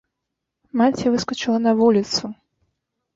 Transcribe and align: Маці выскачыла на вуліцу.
Маці 0.79 1.11
выскачыла 1.15 1.59
на 1.65 1.71
вуліцу. 1.83 2.23